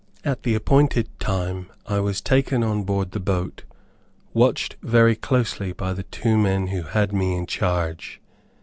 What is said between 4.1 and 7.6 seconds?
watched very closely by the two men who had me in